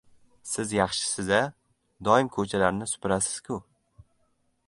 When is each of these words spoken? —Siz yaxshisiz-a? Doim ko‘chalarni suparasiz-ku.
—Siz 0.51 0.71
yaxshisiz-a? 0.77 1.41
Doim 2.09 2.31
ko‘chalarni 2.37 2.89
suparasiz-ku. 2.93 3.61